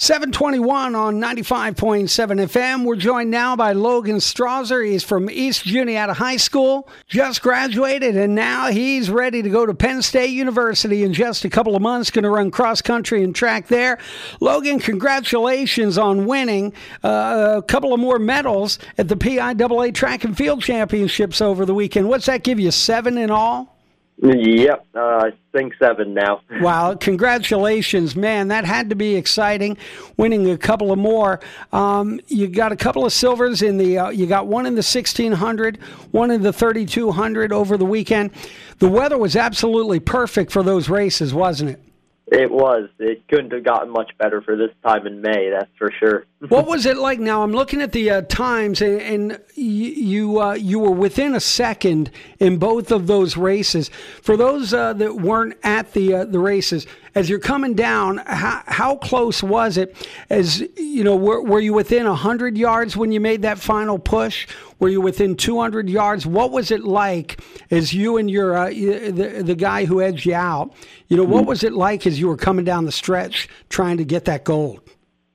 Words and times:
721 0.00 0.94
on 0.94 1.20
95.7 1.20 2.06
FM. 2.08 2.86
We're 2.86 2.96
joined 2.96 3.30
now 3.30 3.54
by 3.54 3.72
Logan 3.72 4.16
Strawser. 4.16 4.82
He's 4.82 5.04
from 5.04 5.28
East 5.28 5.64
Juniata 5.64 6.14
High 6.14 6.38
School, 6.38 6.88
just 7.06 7.42
graduated, 7.42 8.16
and 8.16 8.34
now 8.34 8.70
he's 8.70 9.10
ready 9.10 9.42
to 9.42 9.50
go 9.50 9.66
to 9.66 9.74
Penn 9.74 10.00
State 10.00 10.30
University 10.30 11.02
in 11.02 11.12
just 11.12 11.44
a 11.44 11.50
couple 11.50 11.76
of 11.76 11.82
months. 11.82 12.10
Going 12.10 12.22
to 12.22 12.30
run 12.30 12.50
cross 12.50 12.80
country 12.80 13.22
and 13.22 13.34
track 13.34 13.66
there. 13.66 13.98
Logan, 14.40 14.78
congratulations 14.78 15.98
on 15.98 16.24
winning 16.24 16.72
uh, 17.04 17.56
a 17.58 17.62
couple 17.62 17.92
of 17.92 18.00
more 18.00 18.18
medals 18.18 18.78
at 18.96 19.08
the 19.08 19.16
PIAA 19.16 19.92
Track 19.92 20.24
and 20.24 20.34
Field 20.34 20.62
Championships 20.62 21.42
over 21.42 21.66
the 21.66 21.74
weekend. 21.74 22.08
What's 22.08 22.24
that 22.24 22.42
give 22.42 22.58
you? 22.58 22.70
Seven 22.70 23.18
in 23.18 23.30
all? 23.30 23.79
Yep, 24.22 24.86
uh, 24.94 24.98
I 24.98 25.30
think 25.52 25.72
seven 25.78 26.12
now. 26.12 26.42
Wow, 26.60 26.94
congratulations, 26.94 28.14
man! 28.14 28.48
That 28.48 28.66
had 28.66 28.90
to 28.90 28.96
be 28.96 29.16
exciting, 29.16 29.78
winning 30.18 30.50
a 30.50 30.58
couple 30.58 30.92
of 30.92 30.98
more. 30.98 31.40
Um, 31.72 32.20
you 32.28 32.46
got 32.48 32.70
a 32.70 32.76
couple 32.76 33.06
of 33.06 33.14
silvers 33.14 33.62
in 33.62 33.78
the. 33.78 33.98
Uh, 33.98 34.10
you 34.10 34.26
got 34.26 34.46
one 34.46 34.66
in 34.66 34.74
the 34.74 34.82
sixteen 34.82 35.32
hundred, 35.32 35.78
one 36.10 36.30
in 36.30 36.42
the 36.42 36.52
thirty 36.52 36.84
two 36.84 37.10
hundred 37.12 37.50
over 37.50 37.78
the 37.78 37.86
weekend. 37.86 38.32
The 38.78 38.90
weather 38.90 39.16
was 39.16 39.36
absolutely 39.36 40.00
perfect 40.00 40.52
for 40.52 40.62
those 40.62 40.90
races, 40.90 41.32
wasn't 41.32 41.70
it? 41.70 41.82
It 42.26 42.50
was. 42.50 42.90
It 42.98 43.26
couldn't 43.28 43.52
have 43.52 43.64
gotten 43.64 43.90
much 43.90 44.10
better 44.18 44.42
for 44.42 44.54
this 44.54 44.70
time 44.84 45.06
in 45.06 45.22
May. 45.22 45.50
That's 45.50 45.70
for 45.78 45.90
sure. 45.98 46.26
What 46.48 46.66
was 46.66 46.86
it 46.86 46.96
like? 46.96 47.20
Now 47.20 47.42
I'm 47.42 47.52
looking 47.52 47.82
at 47.82 47.92
the 47.92 48.10
uh, 48.10 48.22
times, 48.22 48.80
and, 48.80 49.00
and 49.02 49.40
you 49.54 50.40
uh, 50.40 50.54
you 50.54 50.78
were 50.78 50.90
within 50.90 51.34
a 51.34 51.40
second 51.40 52.10
in 52.38 52.56
both 52.56 52.90
of 52.90 53.06
those 53.06 53.36
races. 53.36 53.90
For 54.22 54.38
those 54.38 54.72
uh, 54.72 54.94
that 54.94 55.16
weren't 55.16 55.58
at 55.62 55.92
the 55.92 56.14
uh, 56.14 56.24
the 56.24 56.38
races, 56.38 56.86
as 57.14 57.28
you're 57.28 57.40
coming 57.40 57.74
down, 57.74 58.22
how, 58.24 58.62
how 58.66 58.96
close 58.96 59.42
was 59.42 59.76
it? 59.76 59.94
As 60.30 60.60
you 60.78 61.04
know, 61.04 61.14
were, 61.14 61.42
were 61.42 61.60
you 61.60 61.74
within 61.74 62.06
hundred 62.06 62.56
yards 62.56 62.96
when 62.96 63.12
you 63.12 63.20
made 63.20 63.42
that 63.42 63.58
final 63.58 63.98
push? 63.98 64.46
Were 64.78 64.88
you 64.88 65.02
within 65.02 65.36
200 65.36 65.90
yards? 65.90 66.24
What 66.24 66.52
was 66.52 66.70
it 66.70 66.84
like 66.84 67.38
as 67.70 67.92
you 67.92 68.16
and 68.16 68.30
your 68.30 68.56
uh, 68.56 68.70
the 68.70 69.42
the 69.44 69.54
guy 69.54 69.84
who 69.84 70.00
edged 70.00 70.24
you 70.24 70.34
out? 70.34 70.72
You 71.08 71.18
know, 71.18 71.24
what 71.24 71.44
was 71.44 71.64
it 71.64 71.74
like 71.74 72.06
as 72.06 72.18
you 72.18 72.28
were 72.28 72.38
coming 72.38 72.64
down 72.64 72.86
the 72.86 72.92
stretch 72.92 73.46
trying 73.68 73.98
to 73.98 74.04
get 74.06 74.24
that 74.24 74.44
gold? 74.44 74.80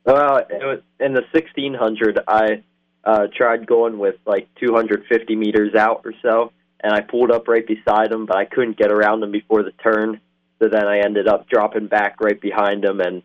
Well, 0.06 0.46
was 0.52 0.82
in 1.00 1.14
the 1.14 1.24
1600. 1.32 2.20
I 2.28 2.64
uh, 3.04 3.28
tried 3.36 3.66
going 3.66 3.98
with 3.98 4.16
like 4.26 4.48
250 4.60 5.36
meters 5.36 5.74
out 5.74 6.02
or 6.06 6.14
so, 6.22 6.52
and 6.80 6.94
I 6.94 7.02
pulled 7.02 7.32
up 7.32 7.48
right 7.48 7.66
beside 7.66 8.12
him, 8.12 8.28
but 8.28 8.38
I 8.38 8.46
couldn't 8.46 8.78
get 8.78 8.92
around 8.92 9.24
him 9.24 9.32
before 9.32 9.64
the 9.64 9.72
turn. 9.72 10.22
So 10.60 10.70
then 10.70 10.86
I 10.86 11.00
ended 11.00 11.28
up 11.28 11.50
dropping 11.50 11.88
back 11.88 12.22
right 12.22 12.40
behind 12.40 12.86
him 12.86 13.02
and 13.02 13.24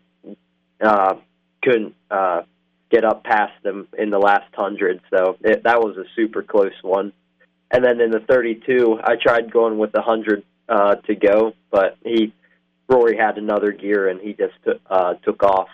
uh, 0.81 1.15
couldn't 1.63 1.95
uh, 2.09 2.41
get 2.89 3.05
up 3.05 3.23
past 3.23 3.63
him 3.63 3.87
in 3.97 4.09
the 4.09 4.17
last 4.17 4.53
hundred. 4.53 5.01
So 5.11 5.37
it, 5.41 5.63
that 5.63 5.79
was 5.79 5.97
a 5.97 6.03
super 6.15 6.41
close 6.41 6.73
one. 6.81 7.13
And 7.69 7.85
then 7.85 8.01
in 8.01 8.11
the 8.11 8.19
32, 8.19 8.99
I 9.03 9.15
tried 9.15 9.51
going 9.51 9.77
with 9.77 9.95
a 9.95 10.01
hundred 10.01 10.43
uh, 10.67 10.95
to 10.95 11.15
go, 11.15 11.53
but 11.69 11.97
he 12.03 12.33
Rory 12.89 13.15
had 13.15 13.37
another 13.37 13.71
gear 13.71 14.09
and 14.09 14.19
he 14.19 14.33
just 14.33 14.53
t- 14.65 14.71
uh, 14.89 15.13
took 15.23 15.43
off. 15.43 15.69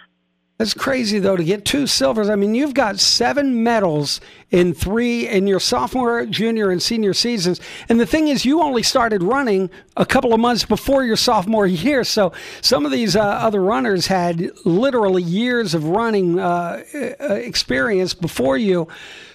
That's 0.57 0.73
crazy 0.73 1.19
though 1.19 1.37
to 1.37 1.43
get 1.43 1.65
two 1.65 1.85
silvers. 1.85 2.29
I 2.29 2.35
mean, 2.35 2.55
you've 2.55 2.73
got 2.73 2.99
seven 2.99 3.63
medals 3.63 4.19
in 4.49 4.73
three 4.73 5.27
in 5.27 5.45
your 5.45 5.59
sophomore, 5.59 6.25
junior, 6.25 6.71
and 6.71 6.81
senior 6.81 7.13
seasons. 7.13 7.61
And 7.89 7.99
the 7.99 8.07
thing 8.07 8.27
is, 8.27 8.43
you 8.43 8.61
only 8.63 8.81
started 8.81 9.21
running 9.21 9.69
a 9.97 10.05
couple 10.05 10.33
of 10.33 10.39
months 10.39 10.65
before 10.65 11.03
your 11.03 11.15
sophomore 11.15 11.67
year. 11.67 12.03
So 12.03 12.33
some 12.61 12.87
of 12.87 12.91
these 12.91 13.15
uh, 13.15 13.21
other 13.21 13.61
runners 13.61 14.07
had 14.07 14.51
literally 14.65 15.21
years 15.21 15.75
of 15.75 15.83
running 15.83 16.39
uh, 16.39 16.83
uh 16.95 17.33
experience 17.35 18.15
before 18.15 18.57
you. 18.57 18.87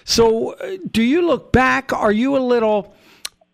So, 0.03 0.55
uh, 0.55 0.77
do 0.91 1.01
you 1.01 1.25
look 1.25 1.53
back? 1.53 1.93
Are 1.93 2.11
you 2.11 2.35
a 2.35 2.39
little? 2.39 2.93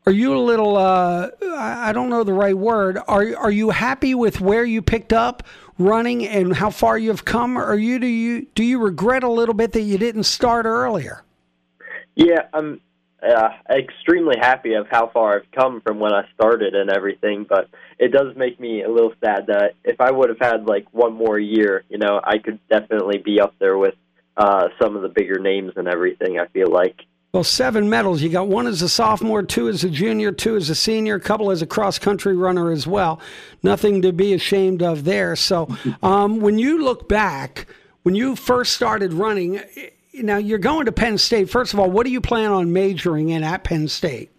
Are 0.08 0.12
you 0.12 0.36
a 0.36 0.42
little? 0.42 0.76
Uh, 0.76 1.30
I 1.56 1.92
don't 1.94 2.10
know 2.10 2.24
the 2.24 2.34
right 2.34 2.58
word. 2.58 2.98
Are 3.08 3.38
Are 3.38 3.52
you 3.52 3.70
happy 3.70 4.16
with 4.16 4.42
where 4.42 4.66
you 4.66 4.82
picked 4.82 5.14
up? 5.14 5.44
Running 5.80 6.28
and 6.28 6.56
how 6.56 6.70
far 6.70 6.98
you've 6.98 7.26
come, 7.26 7.58
or 7.58 7.74
you 7.76 7.98
do 7.98 8.06
you 8.06 8.46
do 8.54 8.64
you 8.64 8.80
regret 8.80 9.24
a 9.24 9.30
little 9.30 9.56
bit 9.56 9.72
that 9.72 9.82
you 9.82 9.98
didn't 9.98 10.24
start 10.24 10.66
earlier? 10.68 11.24
Yeah, 12.16 12.48
I'm 12.54 12.82
uh, 13.24 13.50
extremely 13.70 14.36
happy 14.40 14.74
of 14.74 14.88
how 14.90 15.08
far 15.08 15.38
I've 15.38 15.52
come 15.52 15.82
from 15.82 16.00
when 16.00 16.14
I 16.14 16.28
started 16.36 16.76
and 16.76 16.90
everything, 16.90 17.46
but 17.48 17.70
it 17.98 18.12
does 18.12 18.36
make 18.36 18.60
me 18.60 18.84
a 18.84 18.90
little 18.90 19.14
sad 19.24 19.48
that 19.48 19.74
if 19.84 20.00
I 20.00 20.12
would 20.12 20.30
have 20.30 20.40
had 20.40 20.68
like 20.68 20.86
one 20.92 21.14
more 21.14 21.40
year, 21.40 21.84
you 21.90 21.98
know, 21.98 22.20
I 22.24 22.38
could 22.38 22.60
definitely 22.70 23.18
be 23.18 23.40
up 23.40 23.56
there 23.60 23.78
with 23.78 23.96
uh, 24.38 24.68
some 24.82 24.96
of 24.96 25.02
the 25.02 25.10
bigger 25.10 25.40
names 25.40 25.74
and 25.76 25.88
everything. 25.88 26.40
I 26.40 26.48
feel 26.48 26.72
like. 26.72 26.96
Well, 27.32 27.44
seven 27.44 27.90
medals. 27.90 28.24
You 28.24 28.30
got 28.30 28.48
one 28.48 28.66
as 28.66 28.82
a 28.82 28.90
sophomore, 28.90 29.44
two 29.44 29.70
as 29.70 29.84
a 29.84 29.90
junior, 29.90 30.32
two 30.32 30.56
as 30.56 30.72
a 30.72 30.76
senior, 30.76 31.16
a 31.16 31.20
couple 31.20 31.52
as 31.52 31.62
a 31.62 31.68
cross 31.68 32.00
country 32.00 32.36
runner 32.36 32.72
as 32.72 32.88
well. 32.88 33.20
Nothing 33.62 34.02
to 34.02 34.12
be 34.12 34.34
ashamed 34.34 34.82
of 34.82 35.04
there. 35.04 35.36
So, 35.36 35.68
um, 36.04 36.40
when 36.40 36.58
you 36.58 36.84
look 36.84 37.08
back, 37.08 37.68
when 38.02 38.16
you 38.16 38.36
first 38.36 38.74
started 38.74 39.14
running, 39.14 39.62
now 40.16 40.38
you're 40.38 40.58
going 40.58 40.88
to 40.88 40.92
Penn 40.92 41.20
State. 41.20 41.52
First 41.52 41.72
of 41.72 41.80
all, 41.80 41.92
what 41.92 42.08
do 42.08 42.12
you 42.12 42.20
plan 42.20 42.52
on 42.52 42.74
majoring 42.74 43.30
in 43.30 43.44
at 43.44 43.64
Penn 43.64 43.88
State? 43.88 44.32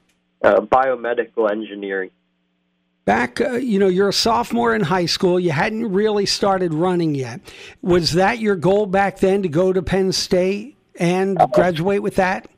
Uh, 0.42 0.60
biomedical 0.60 1.48
engineering. 1.48 2.10
Back, 3.04 3.40
uh, 3.40 3.52
you 3.52 3.78
know, 3.78 3.88
you're 3.88 4.08
a 4.08 4.12
sophomore 4.12 4.74
in 4.74 4.80
high 4.80 5.06
school. 5.06 5.38
You 5.38 5.52
hadn't 5.52 5.92
really 5.92 6.26
started 6.26 6.74
running 6.74 7.14
yet. 7.14 7.40
Was 7.82 8.14
that 8.14 8.40
your 8.40 8.56
goal 8.56 8.86
back 8.86 9.20
then 9.20 9.42
to 9.42 9.48
go 9.48 9.72
to 9.72 9.80
Penn 9.80 10.10
State 10.10 10.76
and 10.96 11.38
graduate 11.52 12.02
with 12.02 12.16
that? 12.16 12.48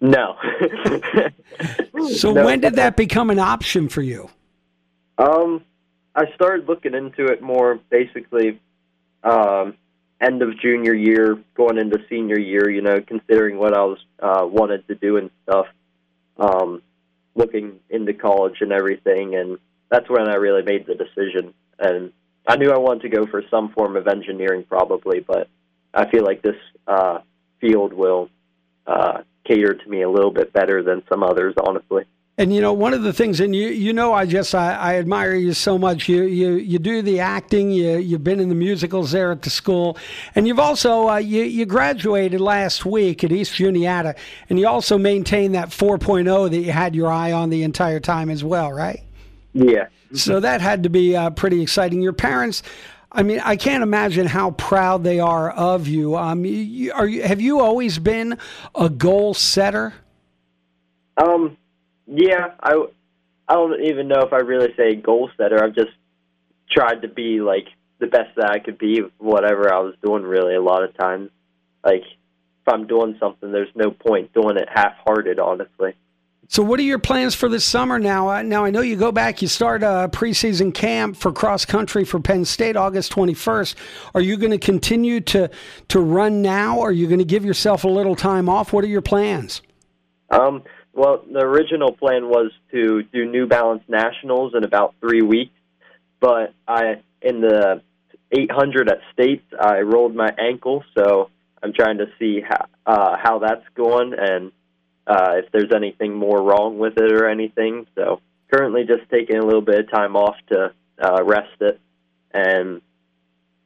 No. 0.00 0.36
so 2.14 2.32
no. 2.32 2.44
when 2.44 2.60
did 2.60 2.74
that 2.74 2.96
become 2.96 3.30
an 3.30 3.38
option 3.38 3.88
for 3.88 4.02
you? 4.02 4.28
Um, 5.18 5.62
I 6.14 6.24
started 6.34 6.68
looking 6.68 6.94
into 6.94 7.26
it 7.26 7.42
more 7.42 7.80
basically 7.90 8.60
um, 9.24 9.74
end 10.20 10.42
of 10.42 10.58
junior 10.60 10.94
year, 10.94 11.38
going 11.54 11.78
into 11.78 11.98
senior 12.08 12.38
year. 12.38 12.70
You 12.70 12.82
know, 12.82 13.00
considering 13.00 13.58
what 13.58 13.74
I 13.74 13.84
was 13.84 13.98
uh, 14.20 14.46
wanted 14.46 14.86
to 14.88 14.94
do 14.94 15.16
and 15.16 15.30
stuff, 15.44 15.66
um, 16.38 16.82
looking 17.34 17.80
into 17.88 18.12
college 18.12 18.60
and 18.60 18.72
everything, 18.72 19.34
and 19.34 19.58
that's 19.90 20.08
when 20.08 20.28
I 20.28 20.34
really 20.34 20.62
made 20.62 20.86
the 20.86 20.94
decision. 20.94 21.54
And 21.78 22.12
I 22.46 22.56
knew 22.56 22.70
I 22.70 22.78
wanted 22.78 23.02
to 23.02 23.08
go 23.08 23.26
for 23.26 23.42
some 23.50 23.70
form 23.70 23.96
of 23.96 24.06
engineering, 24.06 24.64
probably, 24.68 25.20
but 25.20 25.48
I 25.92 26.08
feel 26.10 26.24
like 26.24 26.42
this 26.42 26.56
uh, 26.86 27.18
field 27.60 27.92
will 27.92 28.28
uh, 28.86 29.22
catered 29.46 29.80
to 29.80 29.88
me 29.88 30.02
a 30.02 30.10
little 30.10 30.30
bit 30.30 30.52
better 30.52 30.82
than 30.82 31.02
some 31.08 31.22
others, 31.22 31.54
honestly. 31.66 32.04
And 32.38 32.54
you 32.54 32.60
know, 32.60 32.74
one 32.74 32.92
of 32.92 33.02
the 33.02 33.14
things, 33.14 33.40
and 33.40 33.56
you 33.56 33.68
you 33.68 33.94
know, 33.94 34.12
I 34.12 34.26
just 34.26 34.54
I, 34.54 34.74
I 34.74 34.96
admire 34.96 35.34
you 35.34 35.54
so 35.54 35.78
much. 35.78 36.06
You 36.06 36.24
you 36.24 36.56
you 36.56 36.78
do 36.78 37.00
the 37.00 37.20
acting. 37.20 37.70
You 37.70 37.96
you've 37.96 38.24
been 38.24 38.40
in 38.40 38.50
the 38.50 38.54
musicals 38.54 39.12
there 39.12 39.32
at 39.32 39.40
the 39.40 39.48
school, 39.48 39.96
and 40.34 40.46
you've 40.46 40.58
also 40.58 41.08
uh, 41.08 41.16
you 41.16 41.44
you 41.44 41.64
graduated 41.64 42.42
last 42.42 42.84
week 42.84 43.24
at 43.24 43.32
East 43.32 43.54
Juniata, 43.54 44.16
and 44.50 44.58
you 44.58 44.68
also 44.68 44.98
maintained 44.98 45.54
that 45.54 45.70
4.0 45.70 46.50
that 46.50 46.58
you 46.58 46.72
had 46.72 46.94
your 46.94 47.10
eye 47.10 47.32
on 47.32 47.48
the 47.48 47.62
entire 47.62 48.00
time 48.00 48.28
as 48.28 48.44
well, 48.44 48.70
right? 48.70 49.00
Yeah. 49.54 49.86
So 50.12 50.38
that 50.38 50.60
had 50.60 50.82
to 50.82 50.90
be 50.90 51.16
uh, 51.16 51.30
pretty 51.30 51.62
exciting. 51.62 52.02
Your 52.02 52.12
parents. 52.12 52.62
I 53.16 53.22
mean, 53.22 53.40
I 53.42 53.56
can't 53.56 53.82
imagine 53.82 54.26
how 54.26 54.50
proud 54.50 55.02
they 55.02 55.20
are 55.20 55.50
of 55.50 55.88
you. 55.88 56.16
Um, 56.16 56.44
you, 56.44 56.92
are 56.92 57.06
you, 57.06 57.22
have 57.22 57.40
you 57.40 57.60
always 57.60 57.98
been 57.98 58.38
a 58.74 58.90
goal 58.90 59.32
setter? 59.32 59.94
Um, 61.16 61.56
yeah, 62.06 62.50
I, 62.60 62.74
I 63.48 63.54
don't 63.54 63.82
even 63.82 64.08
know 64.08 64.20
if 64.20 64.34
I 64.34 64.40
really 64.40 64.68
say 64.76 64.94
goal 64.96 65.30
setter. 65.38 65.64
I've 65.64 65.74
just 65.74 65.92
tried 66.70 67.00
to 67.02 67.08
be 67.08 67.40
like 67.40 67.68
the 68.00 68.06
best 68.06 68.36
that 68.36 68.50
I 68.50 68.58
could 68.58 68.76
be, 68.76 69.00
whatever 69.16 69.72
I 69.72 69.78
was 69.78 69.94
doing. 70.04 70.22
Really, 70.22 70.54
a 70.54 70.60
lot 70.60 70.82
of 70.82 70.94
times, 70.98 71.30
like 71.82 72.02
if 72.02 72.68
I'm 72.74 72.86
doing 72.86 73.16
something, 73.18 73.50
there's 73.50 73.74
no 73.74 73.92
point 73.92 74.34
doing 74.34 74.58
it 74.58 74.68
half-hearted. 74.70 75.38
Honestly. 75.38 75.94
So, 76.48 76.62
what 76.62 76.78
are 76.78 76.84
your 76.84 77.00
plans 77.00 77.34
for 77.34 77.48
this 77.48 77.64
summer 77.64 77.98
now? 77.98 78.28
Uh, 78.28 78.42
now, 78.42 78.64
I 78.64 78.70
know 78.70 78.80
you 78.80 78.96
go 78.96 79.10
back, 79.10 79.42
you 79.42 79.48
start 79.48 79.82
a 79.82 80.08
preseason 80.12 80.72
camp 80.72 81.16
for 81.16 81.32
cross 81.32 81.64
country 81.64 82.04
for 82.04 82.20
Penn 82.20 82.44
State 82.44 82.76
August 82.76 83.12
21st. 83.12 83.74
Are 84.14 84.20
you 84.20 84.36
going 84.36 84.52
to 84.52 84.58
continue 84.58 85.20
to, 85.22 85.50
to 85.88 86.00
run 86.00 86.42
now? 86.42 86.78
Or 86.78 86.90
are 86.90 86.92
you 86.92 87.08
going 87.08 87.18
to 87.18 87.24
give 87.24 87.44
yourself 87.44 87.82
a 87.82 87.88
little 87.88 88.14
time 88.14 88.48
off? 88.48 88.72
What 88.72 88.84
are 88.84 88.88
your 88.88 89.02
plans? 89.02 89.60
Um, 90.30 90.62
well, 90.92 91.24
the 91.30 91.40
original 91.40 91.92
plan 91.92 92.28
was 92.28 92.52
to 92.70 93.02
do 93.12 93.26
New 93.26 93.46
Balance 93.46 93.82
Nationals 93.88 94.54
in 94.56 94.62
about 94.62 94.94
three 95.00 95.22
weeks, 95.22 95.54
but 96.20 96.54
I 96.68 97.02
in 97.22 97.40
the 97.40 97.82
800 98.30 98.88
at 98.88 98.98
States, 99.12 99.44
I 99.60 99.80
rolled 99.80 100.14
my 100.14 100.30
ankle, 100.38 100.84
so 100.96 101.30
I'm 101.62 101.72
trying 101.72 101.98
to 101.98 102.06
see 102.18 102.40
how 102.40 102.66
uh, 102.86 103.16
how 103.20 103.40
that's 103.40 103.64
going 103.74 104.14
and 104.16 104.52
uh, 105.06 105.34
if 105.36 105.50
there's 105.52 105.72
anything 105.74 106.14
more 106.14 106.42
wrong 106.42 106.78
with 106.78 106.94
it 106.96 107.12
or 107.12 107.28
anything. 107.28 107.86
So 107.94 108.20
currently 108.52 108.84
just 108.84 109.10
taking 109.10 109.36
a 109.36 109.44
little 109.44 109.62
bit 109.62 109.80
of 109.80 109.90
time 109.90 110.16
off 110.16 110.36
to 110.50 110.72
uh, 111.02 111.24
rest 111.24 111.60
it 111.60 111.80
and 112.32 112.82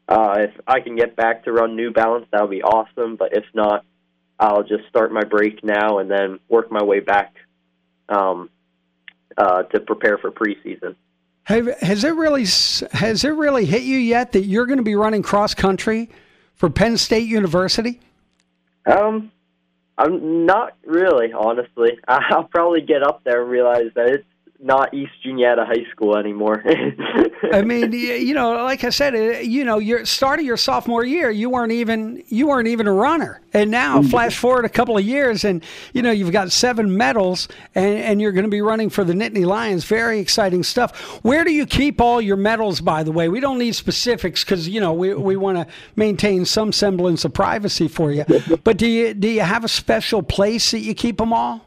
uh, 0.09 0.35
if 0.39 0.51
I 0.67 0.81
can 0.81 0.97
get 0.97 1.15
back 1.15 1.45
to 1.45 1.53
run 1.53 1.77
New 1.77 1.93
Balance, 1.93 2.27
that 2.33 2.43
would 2.43 2.51
be 2.51 2.63
awesome. 2.63 3.17
But 3.17 3.37
if 3.37 3.45
not, 3.55 3.85
I'll 4.39 4.65
just 4.65 4.89
start 4.89 5.13
my 5.13 5.23
break 5.23 5.63
now 5.63 5.99
and 5.99 6.11
then 6.11 6.41
work 6.49 6.71
my 6.71 6.83
way 6.83 6.99
back 7.01 7.35
um, 8.09 8.51
uh, 9.39 9.63
to 9.63 9.81
prepare 9.81 10.19
for 10.19 10.33
preseason. 10.33 10.97
Have, 11.45 11.69
has 11.81 12.05
it 12.05 12.15
really 12.15 12.43
has 12.93 13.25
it 13.25 13.31
really 13.31 13.65
hit 13.65 13.83
you 13.83 13.99
yet 13.99 14.33
that 14.33 14.45
you're 14.45 14.67
going 14.67 14.79
to 14.79 14.85
be 14.85 14.95
running 14.95 15.23
cross 15.23 15.55
country 15.55 16.11
for 16.55 16.69
Penn 16.71 16.97
State 16.97 17.27
University? 17.27 18.01
Um, 18.87 19.31
I'm 20.01 20.47
not 20.47 20.77
really, 20.87 21.31
honestly. 21.33 21.99
I'll 22.09 22.45
probably 22.45 22.81
get 22.81 23.03
up 23.03 23.23
there 23.25 23.43
and 23.43 23.51
realize 23.51 23.91
that 23.95 24.09
it's 24.09 24.25
not 24.63 24.93
East 24.93 25.13
Juniata 25.23 25.65
High 25.65 25.91
School 25.91 26.17
anymore. 26.17 26.63
I 27.53 27.63
mean, 27.63 27.93
you 27.93 28.35
know, 28.35 28.53
like 28.63 28.85
I 28.85 28.91
said, 28.91 29.15
uh, 29.15 29.39
you 29.41 29.65
know, 29.65 29.79
you're 29.79 30.05
starting 30.05 30.45
your 30.45 30.57
sophomore 30.57 31.05
year, 31.05 31.31
you 31.31 31.49
weren't 31.49 31.73
even 31.73 32.23
you 32.29 32.49
weren't 32.49 32.69
even 32.69 32.87
a 32.87 32.93
runner, 32.93 33.41
and 33.55 33.71
now 33.71 34.01
mm-hmm. 34.01 34.11
flash 34.11 34.37
forward 34.37 34.65
a 34.65 34.69
couple 34.69 34.99
of 34.99 35.05
years, 35.05 35.45
and 35.45 35.65
you 35.95 36.03
know 36.03 36.11
you've 36.11 36.33
got 36.33 36.53
seven 36.53 36.97
medals, 36.97 37.49
and, 37.75 37.99
and 37.99 38.21
you're 38.21 38.33
going 38.33 38.45
to 38.45 38.51
be 38.51 38.61
running 38.61 38.91
for 38.91 39.03
the 39.03 39.15
Nittany 39.15 39.47
Lions. 39.47 39.85
Very 39.85 40.21
exciting 40.21 40.63
stuff. 40.63 40.97
Where 41.25 41.45
do 41.45 41.53
you 41.53 41.65
keep 41.65 42.01
all 42.01 42.21
your 42.21 42.37
medals? 42.37 42.81
By 42.81 43.03
the 43.03 43.13
way, 43.13 43.29
we 43.29 43.41
don't 43.41 43.59
need 43.59 43.75
specifics 43.75 44.45
because 44.45 44.69
you 44.69 44.81
know 44.81 44.93
we 44.93 45.15
we 45.15 45.37
want 45.37 45.57
to 45.57 45.67
maintain 45.97 46.45
some 46.45 46.73
semblance 46.73 47.25
of 47.25 47.33
privacy 47.33 47.89
for 47.89 48.13
you. 48.13 48.25
But 48.63 48.77
do 48.77 48.87
you 48.87 49.15
do 49.15 49.29
you 49.29 49.41
have 49.41 49.65
a 49.65 49.69
special 49.69 50.23
place 50.23 50.73
that 50.73 50.81
you 50.81 50.95
keep 50.95 51.17
them 51.19 51.33
all? 51.33 51.65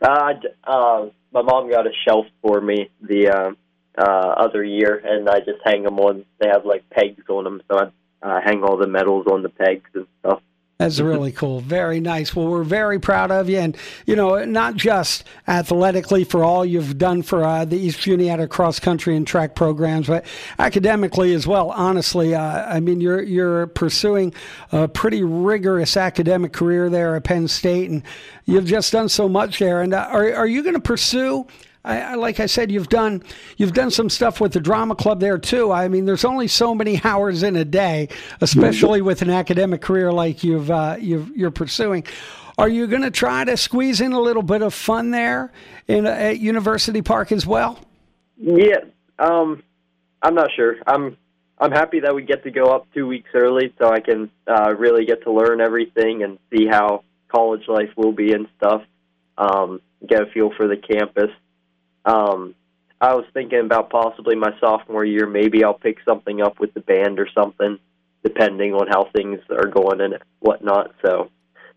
Uh, 0.00 0.34
uh 0.64 1.06
my 1.32 1.42
mom 1.42 1.70
got 1.70 1.86
a 1.86 1.92
shelf 2.06 2.26
for 2.42 2.60
me 2.60 2.90
the 3.00 3.28
uh, 3.28 3.50
uh, 3.98 4.34
other 4.38 4.64
year, 4.64 5.00
and 5.04 5.28
I 5.28 5.38
just 5.40 5.60
hang 5.64 5.82
them 5.82 5.98
on. 5.98 6.24
They 6.38 6.48
have 6.48 6.64
like 6.64 6.88
pegs 6.90 7.24
on 7.28 7.44
them, 7.44 7.62
so 7.70 7.78
I 7.78 8.26
uh, 8.26 8.40
hang 8.44 8.62
all 8.62 8.76
the 8.76 8.86
medals 8.86 9.26
on 9.30 9.42
the 9.42 9.48
pegs 9.48 9.90
and 9.94 10.06
stuff. 10.20 10.42
That's 10.78 11.00
really 11.00 11.32
cool. 11.32 11.60
Very 11.60 12.00
nice. 12.00 12.34
Well, 12.34 12.46
we're 12.48 12.64
very 12.64 12.98
proud 12.98 13.30
of 13.30 13.48
you. 13.48 13.58
And, 13.58 13.76
you 14.04 14.16
know, 14.16 14.44
not 14.44 14.76
just 14.76 15.24
athletically 15.48 16.24
for 16.24 16.44
all 16.44 16.64
you've 16.64 16.98
done 16.98 17.22
for 17.22 17.44
uh, 17.44 17.64
the 17.64 17.78
East 17.78 18.00
Juniata 18.00 18.48
cross 18.48 18.78
country 18.78 19.16
and 19.16 19.26
track 19.26 19.54
programs, 19.54 20.06
but 20.06 20.26
academically 20.58 21.32
as 21.32 21.46
well. 21.46 21.70
Honestly, 21.70 22.34
uh, 22.34 22.66
I 22.66 22.80
mean, 22.80 23.00
you're, 23.00 23.22
you're 23.22 23.68
pursuing 23.68 24.34
a 24.72 24.86
pretty 24.88 25.22
rigorous 25.22 25.96
academic 25.96 26.52
career 26.52 26.90
there 26.90 27.16
at 27.16 27.24
Penn 27.24 27.48
State, 27.48 27.90
and 27.90 28.02
you've 28.44 28.66
just 28.66 28.92
done 28.92 29.08
so 29.08 29.28
much 29.28 29.58
there. 29.58 29.80
And 29.80 29.94
uh, 29.94 30.08
are, 30.10 30.32
are 30.34 30.46
you 30.46 30.62
going 30.62 30.74
to 30.74 30.80
pursue 30.80 31.46
I, 31.86 32.00
I, 32.00 32.14
like 32.16 32.40
I 32.40 32.46
said, 32.46 32.72
you've 32.72 32.88
done 32.88 33.22
you've 33.56 33.72
done 33.72 33.90
some 33.90 34.10
stuff 34.10 34.40
with 34.40 34.52
the 34.52 34.60
drama 34.60 34.96
club 34.96 35.20
there 35.20 35.38
too. 35.38 35.72
I 35.72 35.88
mean, 35.88 36.04
there's 36.04 36.24
only 36.24 36.48
so 36.48 36.74
many 36.74 37.00
hours 37.04 37.42
in 37.42 37.56
a 37.56 37.64
day, 37.64 38.08
especially 38.40 39.00
with 39.00 39.22
an 39.22 39.30
academic 39.30 39.80
career 39.80 40.12
like 40.12 40.42
you've, 40.42 40.70
uh, 40.70 40.96
you've 41.00 41.34
you're 41.36 41.52
pursuing. 41.52 42.04
Are 42.58 42.68
you 42.68 42.86
going 42.86 43.02
to 43.02 43.10
try 43.10 43.44
to 43.44 43.56
squeeze 43.56 44.00
in 44.00 44.12
a 44.12 44.20
little 44.20 44.42
bit 44.42 44.62
of 44.62 44.74
fun 44.74 45.10
there 45.10 45.52
in 45.86 46.06
at 46.06 46.40
University 46.40 47.02
Park 47.02 47.30
as 47.30 47.46
well? 47.46 47.78
Yeah, 48.38 48.80
um, 49.18 49.62
I'm 50.22 50.34
not 50.34 50.50
sure. 50.56 50.76
I'm 50.86 51.16
I'm 51.58 51.70
happy 51.70 52.00
that 52.00 52.14
we 52.14 52.22
get 52.22 52.42
to 52.44 52.50
go 52.50 52.74
up 52.74 52.86
two 52.94 53.06
weeks 53.06 53.30
early, 53.34 53.72
so 53.78 53.90
I 53.90 54.00
can 54.00 54.30
uh, 54.46 54.74
really 54.76 55.04
get 55.04 55.22
to 55.22 55.32
learn 55.32 55.60
everything 55.60 56.22
and 56.22 56.38
see 56.50 56.66
how 56.66 57.04
college 57.28 57.68
life 57.68 57.90
will 57.96 58.12
be 58.12 58.32
and 58.32 58.48
stuff. 58.56 58.82
Um, 59.38 59.80
get 60.06 60.22
a 60.22 60.26
feel 60.26 60.50
for 60.56 60.66
the 60.66 60.76
campus. 60.76 61.30
Um, 62.06 62.54
I 63.00 63.14
was 63.14 63.26
thinking 63.34 63.60
about 63.60 63.90
possibly 63.90 64.36
my 64.36 64.52
sophomore 64.58 65.04
year. 65.04 65.26
Maybe 65.26 65.62
I'll 65.62 65.74
pick 65.74 65.98
something 66.04 66.40
up 66.40 66.58
with 66.58 66.72
the 66.72 66.80
band 66.80 67.18
or 67.18 67.28
something, 67.34 67.78
depending 68.24 68.72
on 68.72 68.86
how 68.86 69.10
things 69.14 69.40
are 69.50 69.66
going 69.68 70.00
and 70.00 70.14
whatnot. 70.40 70.94
So, 71.04 71.30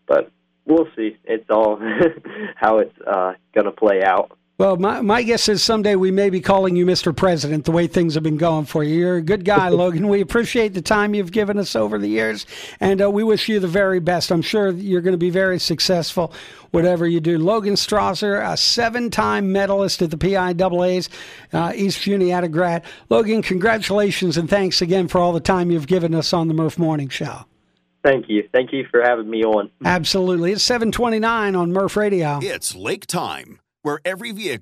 but 0.06 0.30
we'll 0.64 0.88
see. 0.96 1.18
It's 1.24 1.50
all 1.50 1.78
how 2.56 2.78
it's 2.78 2.98
uh, 3.06 3.34
going 3.54 3.66
to 3.66 3.72
play 3.72 4.02
out. 4.02 4.38
Well, 4.60 4.76
my, 4.76 5.00
my 5.00 5.22
guess 5.22 5.48
is 5.48 5.62
someday 5.62 5.94
we 5.94 6.10
may 6.10 6.28
be 6.28 6.42
calling 6.42 6.76
you 6.76 6.84
Mr. 6.84 7.16
President 7.16 7.64
the 7.64 7.70
way 7.70 7.86
things 7.86 8.12
have 8.12 8.22
been 8.22 8.36
going 8.36 8.66
for 8.66 8.84
you. 8.84 8.94
You're 8.94 9.16
a 9.16 9.22
good 9.22 9.42
guy, 9.42 9.68
Logan. 9.70 10.06
We 10.06 10.20
appreciate 10.20 10.74
the 10.74 10.82
time 10.82 11.14
you've 11.14 11.32
given 11.32 11.56
us 11.56 11.74
over 11.74 11.98
the 11.98 12.08
years, 12.08 12.44
and 12.78 13.00
uh, 13.00 13.10
we 13.10 13.24
wish 13.24 13.48
you 13.48 13.58
the 13.58 13.66
very 13.66 14.00
best. 14.00 14.30
I'm 14.30 14.42
sure 14.42 14.68
you're 14.68 15.00
going 15.00 15.14
to 15.14 15.16
be 15.16 15.30
very 15.30 15.58
successful, 15.58 16.34
whatever 16.72 17.08
you 17.08 17.20
do. 17.20 17.38
Logan 17.38 17.72
Strawser, 17.72 18.46
a 18.46 18.54
seven 18.54 19.08
time 19.08 19.50
medalist 19.50 20.02
at 20.02 20.10
the 20.10 20.18
PIAA's, 20.18 21.08
uh, 21.54 21.72
East 21.74 22.02
Juniata 22.02 22.48
grad. 22.48 22.82
Logan, 23.08 23.40
congratulations 23.40 24.36
and 24.36 24.50
thanks 24.50 24.82
again 24.82 25.08
for 25.08 25.22
all 25.22 25.32
the 25.32 25.40
time 25.40 25.70
you've 25.70 25.86
given 25.86 26.14
us 26.14 26.34
on 26.34 26.48
the 26.48 26.54
Murph 26.54 26.78
Morning 26.78 27.08
Show. 27.08 27.46
Thank 28.04 28.28
you. 28.28 28.46
Thank 28.52 28.74
you 28.74 28.86
for 28.90 29.00
having 29.00 29.30
me 29.30 29.42
on. 29.42 29.70
Absolutely. 29.86 30.52
It's 30.52 30.62
729 30.64 31.56
on 31.56 31.72
Murph 31.72 31.96
Radio. 31.96 32.40
It's 32.42 32.74
lake 32.74 33.06
time, 33.06 33.58
where 33.82 34.00
every 34.04 34.32
vehicle 34.32 34.58